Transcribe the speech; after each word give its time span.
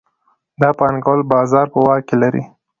دا 0.61 0.69
پانګوال 0.79 1.21
بازار 1.31 1.65
په 1.73 1.79
واک 1.85 2.01
کې 2.07 2.15
لري 2.21 2.43